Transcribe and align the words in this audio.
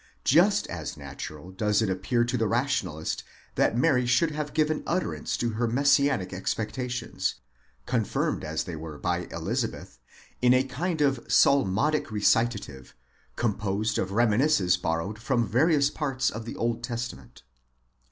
Just 0.25 0.65
as 0.65 0.97
natural 0.97 1.51
does 1.51 1.83
it 1.83 1.87
appear 1.87 2.23
to 2.23 2.35
the 2.35 2.47
Rationalist 2.47 3.23
that 3.53 3.77
Mary 3.77 4.07
should 4.07 4.31
have 4.31 4.55
given 4.55 4.81
utterance 4.87 5.37
to 5.37 5.51
her 5.51 5.67
Messianic 5.67 6.33
expectations, 6.33 7.35
confirmed 7.85 8.43
as 8.43 8.63
they 8.63 8.75
were 8.75 8.97
by 8.97 9.27
Elizabeth, 9.29 9.99
in 10.41 10.55
a 10.55 10.63
kind 10.63 11.01
of 11.01 11.23
psalmodic 11.29 12.09
recitative, 12.09 12.95
composed 13.35 13.99
of 13.99 14.11
reminiscences 14.11 14.75
borrowed 14.75 15.19
from 15.19 15.45
various 15.47 15.91
parts 15.91 16.31
of 16.31 16.45
the 16.45 16.55
Old 16.55 16.81
Testament. 16.83 17.43